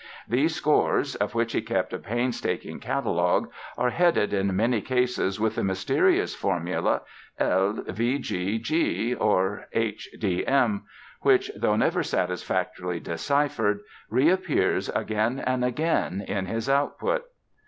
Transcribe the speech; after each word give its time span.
These 0.27 0.55
scores 0.55 1.13
(of 1.13 1.35
which 1.35 1.51
he 1.53 1.61
kept 1.61 1.93
a 1.93 1.99
painstaking 1.99 2.79
catalogue) 2.79 3.51
are 3.77 3.91
headed 3.91 4.33
in 4.33 4.55
many 4.55 4.81
cases 4.81 5.39
with 5.39 5.53
the 5.53 5.63
mysterious 5.63 6.33
formula 6.33 7.01
"L.v.g.G." 7.37 9.13
or 9.13 9.67
"H.d.m.", 9.73 10.85
which 11.21 11.51
though 11.55 11.75
never 11.75 12.01
satisfactorily 12.01 12.99
deciphered, 12.99 13.81
reappears 14.09 14.89
again 14.89 15.37
and 15.37 15.63
again 15.63 16.25
in 16.27 16.47
his 16.47 16.67
output. 16.67 17.25